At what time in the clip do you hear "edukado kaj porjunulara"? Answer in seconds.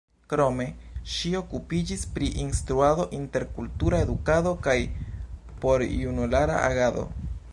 4.07-6.61